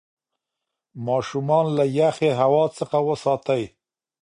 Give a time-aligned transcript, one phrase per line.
[1.07, 3.63] ماشومان له یخې هوا څخه وساتئ.